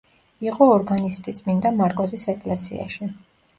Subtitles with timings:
[0.45, 3.15] იყო ორგანისტი წმინდა მარკოზის ეკლესიაში.